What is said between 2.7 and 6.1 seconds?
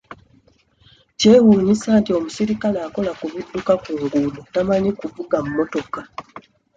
akola ku bidduka ku nguudo tamanyi kuvuga mmotoka!